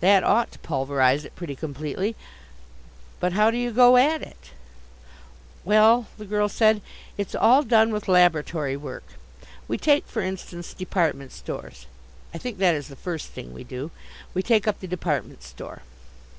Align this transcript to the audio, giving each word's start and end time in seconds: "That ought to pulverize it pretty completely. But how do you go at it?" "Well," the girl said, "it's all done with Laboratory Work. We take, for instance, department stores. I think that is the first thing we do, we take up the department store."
"That 0.00 0.22
ought 0.22 0.52
to 0.52 0.58
pulverize 0.58 1.24
it 1.24 1.34
pretty 1.34 1.56
completely. 1.56 2.14
But 3.20 3.32
how 3.32 3.50
do 3.50 3.56
you 3.56 3.70
go 3.72 3.96
at 3.96 4.20
it?" 4.20 4.50
"Well," 5.64 6.08
the 6.18 6.26
girl 6.26 6.50
said, 6.50 6.82
"it's 7.16 7.34
all 7.34 7.62
done 7.62 7.90
with 7.90 8.06
Laboratory 8.06 8.76
Work. 8.76 9.14
We 9.68 9.78
take, 9.78 10.06
for 10.06 10.20
instance, 10.20 10.74
department 10.74 11.32
stores. 11.32 11.86
I 12.34 12.36
think 12.36 12.58
that 12.58 12.74
is 12.74 12.88
the 12.88 12.96
first 12.96 13.28
thing 13.28 13.54
we 13.54 13.64
do, 13.64 13.90
we 14.34 14.42
take 14.42 14.68
up 14.68 14.80
the 14.80 14.86
department 14.86 15.42
store." 15.42 15.80